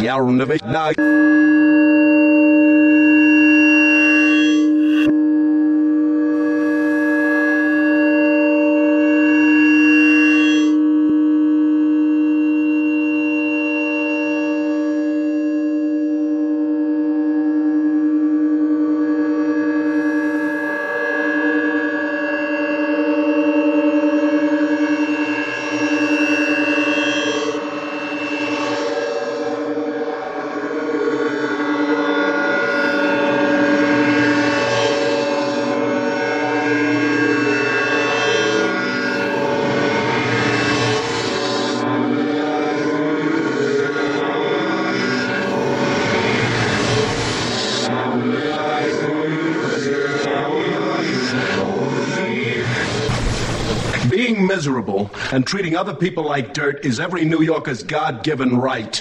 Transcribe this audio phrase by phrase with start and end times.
[0.00, 0.62] Yarnavik
[54.10, 59.00] Being miserable and treating other people like dirt is every New Yorker's God given right.